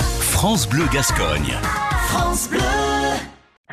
France 0.00 0.68
Bleu 0.68 0.84
Gascogne. 0.92 1.52
France 2.08 2.48
Bleu. 2.50 2.58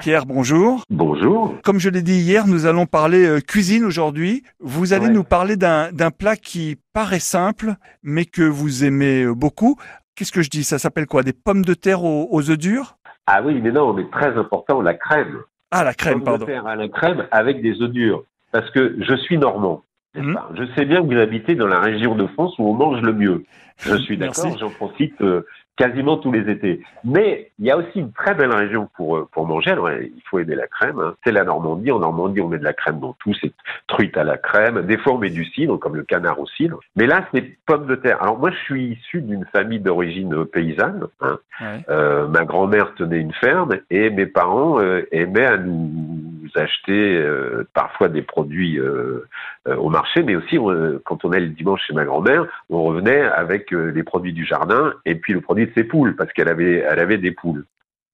Pierre, 0.02 0.26
bonjour. 0.26 0.84
Bonjour. 0.89 1.55
Comme 1.63 1.79
je 1.79 1.89
l'ai 1.89 2.02
dit 2.02 2.15
hier, 2.20 2.47
nous 2.47 2.65
allons 2.65 2.86
parler 2.86 3.26
euh, 3.26 3.39
cuisine 3.39 3.84
aujourd'hui. 3.86 4.44
Vous 4.59 4.94
allez 4.94 5.07
Ouais. 5.07 5.12
nous 5.13 5.23
parler 5.23 5.55
d'un 5.55 5.91
d'un 5.91 6.12
plat 6.12 6.36
qui 6.36 6.78
paraît 6.94 7.20
simple, 7.20 7.73
mais 8.04 8.25
que 8.25 8.41
vous 8.41 8.83
aimez 8.83 9.23
euh, 9.23 9.33
beaucoup. 9.33 9.78
Qu'est-ce 10.15 10.31
que 10.31 10.41
je 10.41 10.49
dis? 10.49 10.63
Ça 10.63 10.79
s'appelle 10.79 11.05
quoi? 11.07 11.23
Des 11.23 11.34
pommes 11.34 11.64
de 11.66 11.73
terre 11.73 12.04
aux, 12.04 12.28
aux 12.32 12.50
œufs 12.50 12.58
durs? 12.58 12.98
Ah 13.28 13.42
oui, 13.44 13.60
mais 13.62 13.71
non, 13.71 13.94
mais 13.94 14.05
très 14.12 14.38
important, 14.38 14.82
la 14.82 14.94
crème. 14.94 15.40
Ah, 15.71 15.84
la 15.84 15.94
crème, 15.94 16.16
Pommes 16.16 16.24
pardon. 16.24 16.46
de 16.46 16.52
terre 16.52 16.68
à 16.68 16.76
la 16.76 16.88
crème 16.88 17.28
avec 17.32 17.62
des 17.62 17.82
œufs 17.82 17.90
durs. 17.92 18.24
Parce 18.52 18.70
que 18.71 18.96
je 19.00 19.16
suis 19.16 19.38
normand. 19.38 19.82
Mhm. 20.16 20.38
Je 20.55 20.64
sais 20.76 20.86
bien 20.86 21.02
que 21.02 21.08
vous 21.14 21.20
habitez 21.20 21.55
dans 21.55 21.66
la 21.68 21.80
région 21.80 22.16
de 22.16 22.28
France 22.28 22.54
où 22.60 22.70
on 22.70 22.74
mange 22.74 23.02
le 23.02 23.14
mieux. 23.14 23.44
Je 23.80 23.96
suis 24.04 24.18
d'accord, 24.18 24.55
j'en 24.60 24.70
profite 24.70 25.20
euh, 25.21 25.46
quasiment 25.76 26.18
tous 26.18 26.32
les 26.32 26.50
étés. 26.52 26.82
Mais 27.04 27.52
il 27.59 27.66
y 27.66 27.72
a 27.72 27.77
aussi 27.77 28.00
une 28.00 28.12
très 28.12 28.34
belle 28.36 28.54
région 28.54 28.90
pour 28.95 29.18
euh, 29.18 29.27
pour 29.31 29.45
manger. 29.48 29.72
Alors, 29.72 29.91
il 29.91 30.22
faut 30.30 30.40
aimer 30.40 30.55
la 30.55 30.68
crème. 30.68 31.00
hein. 31.00 31.16
C'est 31.23 31.31
la 31.31 31.44
Normandie. 31.44 31.91
En 31.91 32.00
Normandie, 32.00 32.41
on 32.41 32.48
met 32.48 32.59
de 32.59 32.64
la 32.64 32.73
crème 32.73 33.00
dans 33.00 33.14
tout. 33.14 33.34
C'est 33.41 33.52
truite 33.88 34.16
à 34.17 34.23
la 34.23 34.38
crème. 34.38 34.81
Des 34.84 34.98
fois, 34.98 35.14
on 35.14 35.17
met 35.17 35.30
du 35.30 35.45
cidre, 35.45 35.78
comme 35.80 35.95
le 35.95 36.04
canard 36.04 36.40
au 36.40 36.48
cidre. 36.48 36.80
Mais 36.95 37.08
là, 37.08 37.28
c'est 37.34 37.58
pommes 37.66 37.88
de 37.88 37.95
terre. 37.95 38.22
Alors 38.22 38.38
moi, 38.38 38.52
je 38.52 38.58
suis 38.58 38.86
issu 38.94 39.22
d'une 39.22 39.45
famille 39.45 39.80
d'origine 39.80 40.34
euh, 40.34 40.45
paysanne. 40.45 41.08
hein. 41.22 41.40
Ouais. 41.62 41.86
Euh, 41.90 42.28
ma 42.28 42.45
grand-mère 42.45 42.94
tenait 42.95 43.20
une 43.20 43.34
ferme 43.34 43.76
et 43.92 44.09
mes 44.09 44.26
parents 44.26 44.80
euh, 44.80 45.08
aimaient 45.12 45.45
à 45.45 45.58
nous 45.58 46.12
acheter 46.55 47.17
euh, 47.17 47.67
parfois 47.73 48.09
des 48.09 48.21
produits 48.21 48.80
euh, 48.80 49.25
euh, 49.67 49.75
au 49.75 49.89
marché, 49.89 50.23
mais 50.23 50.35
aussi 50.35 50.57
quand 51.05 51.25
on 51.25 51.31
allait 51.31 51.48
le 51.48 51.52
dimanche 51.53 51.81
chez 51.88 51.94
ma 51.94 52.05
grand-mère, 52.05 52.45
on 52.70 52.84
revenait 52.84 53.21
avec 53.21 53.71
les 53.71 54.03
produits 54.03 54.34
du 54.34 54.45
jardin 54.45 54.94
et 55.05 55.16
puis 55.16 55.34
le 55.34 55.41
produit 55.41 55.67
de 55.67 55.71
ses 55.73 55.84
poules 55.84 56.16
parce 56.16 56.31
qu'elle 56.34 56.49
avait 56.49 56.84
elle 56.88 56.99
avait 56.99 57.17
des 57.17 57.31
poules. 57.31 57.66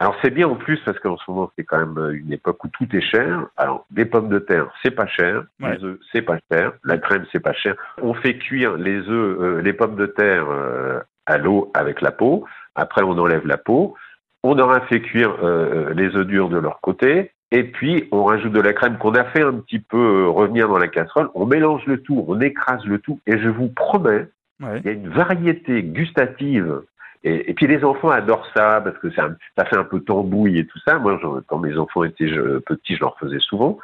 Alors 0.01 0.15
c'est 0.21 0.29
bien 0.29 0.47
en 0.47 0.55
plus 0.55 0.79
parce 0.85 0.97
qu'en 0.99 1.17
ce 1.17 1.29
moment 1.29 1.51
c'est 1.57 1.65
quand 1.65 1.77
même 1.85 2.13
une 2.13 2.31
époque 2.31 2.63
où 2.63 2.69
tout 2.69 2.87
est 2.95 3.01
cher. 3.01 3.47
Alors 3.57 3.85
des 3.91 4.05
pommes 4.05 4.29
de 4.29 4.39
terre 4.39 4.67
c'est 4.81 4.91
pas 4.91 5.07
cher, 5.07 5.43
Ouais. 5.61 5.75
les 5.77 5.83
œufs 5.83 5.99
c'est 6.13 6.21
pas 6.21 6.37
cher, 6.51 6.71
la 6.85 6.97
crème 6.97 7.25
c'est 7.31 7.41
pas 7.41 7.53
cher. 7.53 7.75
On 8.01 8.13
fait 8.13 8.37
cuire 8.37 8.75
les 8.77 8.97
œufs, 9.09 9.37
euh, 9.41 9.61
les 9.61 9.73
pommes 9.73 9.95
de 9.97 10.05
terre 10.05 10.45
euh, 10.49 10.99
à 11.25 11.37
l'eau 11.37 11.69
avec 11.73 12.01
la 12.01 12.11
peau. 12.11 12.45
Après 12.75 13.03
on 13.03 13.17
enlève 13.17 13.45
la 13.45 13.57
peau. 13.57 13.95
On 14.41 14.57
aura 14.57 14.79
fait 14.87 15.01
cuire 15.01 15.35
euh, 15.43 15.93
les 15.93 16.15
œufs 16.15 16.25
durs 16.25 16.47
de 16.47 16.57
leur 16.57 16.79
côté. 16.79 17.31
Et 17.51 17.63
puis, 17.63 18.07
on 18.11 18.23
rajoute 18.25 18.51
de 18.53 18.61
la 18.61 18.73
crème 18.73 18.97
qu'on 18.97 19.15
a 19.15 19.23
fait 19.25 19.41
un 19.41 19.53
petit 19.53 19.79
peu 19.79 19.97
euh, 19.97 20.27
revenir 20.29 20.67
dans 20.69 20.77
la 20.77 20.87
casserole. 20.87 21.29
On 21.33 21.45
mélange 21.47 21.83
le 21.87 21.99
tout, 22.01 22.23
on 22.27 22.39
écrase 22.41 22.85
le 22.85 22.99
tout. 22.99 23.19
Et 23.25 23.39
je 23.39 23.49
vous 23.49 23.69
promets, 23.69 24.27
Ouais. 24.61 24.79
il 24.79 24.85
y 24.85 24.89
a 24.89 24.91
une 24.91 25.09
variété 25.09 25.81
gustative. 25.83 26.81
Et, 27.23 27.49
et 27.49 27.53
puis 27.53 27.65
les 27.67 27.83
enfants 27.83 28.09
adorent 28.09 28.45
ça 28.55 28.81
parce 28.83 28.97
que 28.99 29.09
ça, 29.11 29.29
ça 29.57 29.65
fait 29.65 29.77
un 29.77 29.83
peu 29.83 29.99
tambouille 30.01 30.59
et 30.59 30.65
tout 30.65 30.79
ça. 30.85 30.99
Moi, 30.99 31.17
je- 31.21 31.41
quand 31.47 31.57
mes 31.59 31.77
enfants 31.77 32.03
étaient 32.03 32.27
je- 32.29 32.59
petits, 32.59 32.95
je 32.95 32.99
leur 33.01 33.17
faisais 33.19 33.39
souvent. 33.39 33.77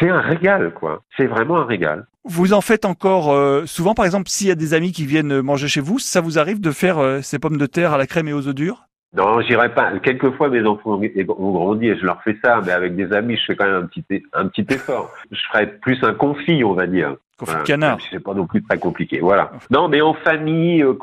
C'est 0.00 0.08
un 0.08 0.20
régal, 0.20 0.72
quoi. 0.72 1.02
C'est 1.16 1.26
vraiment 1.26 1.58
un 1.58 1.64
régal. 1.66 2.06
Vous 2.24 2.54
en 2.54 2.60
faites 2.62 2.84
encore 2.86 3.32
euh, 3.32 3.66
souvent, 3.66 3.92
par 3.94 4.06
exemple, 4.06 4.28
s'il 4.30 4.48
y 4.48 4.50
a 4.50 4.54
des 4.54 4.72
amis 4.72 4.92
qui 4.92 5.04
viennent 5.04 5.42
manger 5.42 5.68
chez 5.68 5.80
vous, 5.82 5.98
ça 5.98 6.20
vous 6.22 6.38
arrive 6.38 6.60
de 6.60 6.70
faire 6.70 6.98
euh, 6.98 7.20
ces 7.20 7.38
pommes 7.38 7.58
de 7.58 7.66
terre 7.66 7.92
à 7.92 7.98
la 7.98 8.06
crème 8.06 8.28
et 8.28 8.32
aux 8.32 8.48
œufs 8.48 8.54
durs? 8.54 8.86
Non, 9.16 9.40
j'irai 9.40 9.72
pas. 9.72 9.92
Quelquefois, 10.00 10.48
mes 10.48 10.64
enfants 10.66 11.00
ont 11.00 11.52
grandi 11.52 11.86
et 11.88 11.96
je 11.96 12.04
leur 12.04 12.20
fais 12.22 12.36
ça, 12.44 12.60
mais 12.64 12.72
avec 12.72 12.96
des 12.96 13.12
amis, 13.12 13.36
je 13.36 13.44
fais 13.46 13.56
quand 13.56 13.66
même 13.66 13.84
un 13.84 13.86
petit, 13.86 14.04
un 14.32 14.48
petit 14.48 14.66
effort. 14.74 15.10
Je 15.30 15.40
ferais 15.52 15.66
plus 15.68 16.02
un 16.02 16.14
confit, 16.14 16.64
on 16.64 16.74
va 16.74 16.86
dire. 16.86 17.16
Confit 17.38 17.50
de 17.52 17.56
Voilà. 17.56 17.64
canard. 17.64 17.98
C'est 18.10 18.20
pas 18.22 18.34
non 18.34 18.46
plus 18.46 18.62
très 18.62 18.78
compliqué. 18.78 19.20
Voilà. 19.20 19.52
Non, 19.70 19.88
mais 19.88 20.00
en 20.00 20.14
famille, 20.14 20.82
euh, 20.82 20.94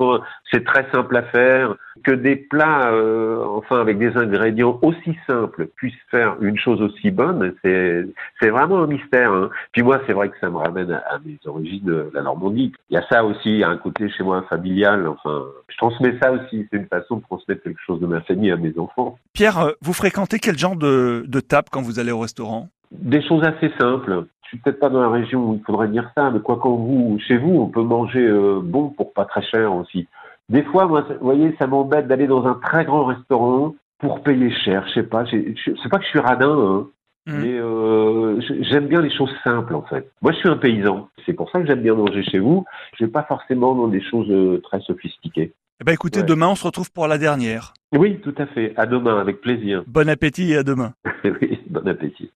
c'est 0.51 0.63
très 0.65 0.85
simple 0.91 1.15
à 1.17 1.23
faire, 1.23 1.75
que 2.03 2.11
des 2.11 2.35
plats, 2.35 2.91
euh, 2.91 3.43
enfin 3.45 3.79
avec 3.79 3.97
des 3.97 4.15
ingrédients 4.17 4.79
aussi 4.81 5.17
simples 5.27 5.67
puissent 5.75 5.93
faire 6.09 6.35
une 6.41 6.57
chose 6.57 6.81
aussi 6.81 7.11
bonne, 7.11 7.53
c'est 7.63 8.05
c'est 8.39 8.49
vraiment 8.49 8.83
un 8.83 8.87
mystère. 8.87 9.31
Hein. 9.31 9.49
Puis 9.71 9.83
moi, 9.83 10.01
c'est 10.05 10.13
vrai 10.13 10.29
que 10.29 10.39
ça 10.39 10.49
me 10.49 10.57
ramène 10.57 10.91
à, 10.91 10.99
à 11.09 11.19
mes 11.25 11.37
origines, 11.45 11.89
euh, 11.89 12.11
la 12.13 12.21
Normandie. 12.21 12.71
Il 12.89 12.95
y 12.95 12.97
a 12.97 13.05
ça 13.09 13.23
aussi, 13.23 13.49
il 13.49 13.57
y 13.57 13.63
a 13.63 13.69
un 13.69 13.77
côté 13.77 14.09
chez 14.09 14.23
moi 14.23 14.43
familial. 14.49 15.07
Enfin, 15.07 15.43
je 15.67 15.77
transmets 15.77 16.17
ça 16.21 16.31
aussi. 16.31 16.67
C'est 16.69 16.77
une 16.77 16.87
façon 16.87 17.17
de 17.17 17.21
transmettre 17.23 17.63
quelque 17.63 17.81
chose 17.85 17.99
de 17.99 18.07
ma 18.07 18.21
famille 18.21 18.51
à 18.51 18.57
mes 18.57 18.77
enfants. 18.77 19.17
Pierre, 19.33 19.59
euh, 19.59 19.71
vous 19.81 19.93
fréquentez 19.93 20.39
quel 20.39 20.57
genre 20.57 20.75
de, 20.75 21.23
de 21.27 21.39
table 21.39 21.67
quand 21.71 21.81
vous 21.81 21.99
allez 21.99 22.11
au 22.11 22.19
restaurant? 22.19 22.69
Des 22.91 23.21
choses 23.21 23.43
assez 23.43 23.71
simples. 23.79 24.25
Je 24.43 24.49
suis 24.49 24.57
peut-être 24.57 24.79
pas 24.79 24.89
dans 24.89 25.01
la 25.01 25.09
région 25.09 25.49
où 25.49 25.55
il 25.55 25.63
faudrait 25.63 25.87
dire 25.87 26.11
ça, 26.13 26.29
mais 26.29 26.41
quoi 26.41 26.57
qu'en 26.57 26.75
vous, 26.75 27.17
chez 27.25 27.37
vous, 27.37 27.53
on 27.61 27.67
peut 27.67 27.83
manger 27.83 28.19
euh, 28.19 28.59
bon 28.61 28.89
pour 28.89 29.13
pas 29.13 29.23
très 29.23 29.41
cher 29.43 29.73
aussi. 29.73 30.07
Des 30.51 30.63
fois, 30.63 30.85
moi, 30.85 31.01
vous 31.09 31.25
voyez, 31.25 31.55
ça 31.57 31.65
m'embête 31.65 32.07
d'aller 32.07 32.27
dans 32.27 32.45
un 32.45 32.55
très 32.55 32.83
grand 32.85 33.05
restaurant 33.05 33.73
pour 33.99 34.21
payer 34.21 34.51
cher. 34.51 34.85
Je 34.89 34.93
sais 34.95 35.03
pas, 35.03 35.25
sais 35.25 35.89
pas 35.89 35.97
que 35.97 36.03
je 36.03 36.09
suis 36.09 36.19
radin, 36.19 36.49
hein, 36.51 36.87
Mhm. 37.27 37.39
mais 37.41 37.53
euh, 37.59 38.41
j'aime 38.61 38.87
bien 38.87 39.01
les 39.01 39.11
choses 39.15 39.33
simples 39.43 39.75
en 39.75 39.83
fait. 39.83 40.11
Moi, 40.21 40.31
je 40.33 40.37
suis 40.39 40.49
un 40.49 40.57
paysan. 40.57 41.07
C'est 41.25 41.33
pour 41.33 41.49
ça 41.51 41.61
que 41.61 41.67
j'aime 41.67 41.81
bien 41.81 41.93
manger 41.95 42.23
chez 42.23 42.39
vous. 42.39 42.65
Je 42.97 43.05
vais 43.05 43.11
pas 43.11 43.23
forcément 43.23 43.75
dans 43.75 43.87
des 43.87 44.01
choses 44.01 44.29
euh, 44.29 44.59
très 44.63 44.81
sophistiquées. 44.81 45.53
Eh 45.79 45.83
ben 45.83 45.93
écoutez, 45.93 46.19
Ouais. 46.19 46.25
demain 46.25 46.47
on 46.49 46.55
se 46.55 46.65
retrouve 46.65 46.91
pour 46.91 47.07
la 47.07 47.17
dernière. 47.17 47.73
Oui, 47.95 48.19
tout 48.21 48.35
à 48.37 48.45
fait. 48.45 48.73
À 48.77 48.85
demain, 48.85 49.19
avec 49.19 49.41
plaisir. 49.41 49.83
Bon 49.87 50.07
appétit 50.09 50.51
et 50.51 50.57
à 50.57 50.63
demain. 50.63 50.93
oui, 51.23 51.59
bon 51.69 51.87
appétit. 51.87 52.29